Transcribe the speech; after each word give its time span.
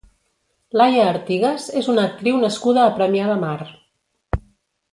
Laia 0.79 1.03
Artigas 1.09 1.67
és 1.81 1.89
una 1.95 2.05
actriu 2.11 2.39
nascuda 2.45 2.87
a 2.87 2.95
Premià 2.97 3.29
de 3.33 3.37
Mar. 3.47 3.71